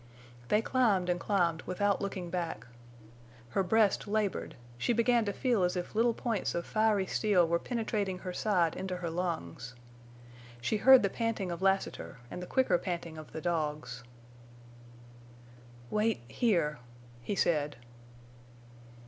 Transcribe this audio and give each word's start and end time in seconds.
They 0.47 0.63
climbed 0.63 1.09
and 1.09 1.19
climbed 1.19 1.61
without 1.67 2.01
looking 2.01 2.31
back. 2.31 2.65
Her 3.49 3.61
breast 3.61 4.07
labored; 4.07 4.55
she 4.79 4.93
began 4.93 5.25
to 5.25 5.31
feel 5.31 5.61
as 5.63 5.75
if 5.77 5.93
little 5.93 6.15
points 6.15 6.55
of 6.55 6.65
fiery 6.65 7.05
steel 7.05 7.47
were 7.47 7.59
penetrating 7.59 8.17
her 8.17 8.33
side 8.33 8.75
into 8.75 8.97
her 8.97 9.11
lungs. 9.11 9.75
She 10.59 10.77
heard 10.77 11.03
the 11.03 11.09
panting 11.11 11.51
of 11.51 11.61
Lassiter 11.61 12.17
and 12.31 12.41
the 12.41 12.47
quicker 12.47 12.79
panting 12.79 13.19
of 13.19 13.31
the 13.31 13.41
dogs. 13.41 14.03
"Wait—here," 15.91 16.79
he 17.21 17.35
said. 17.35 17.75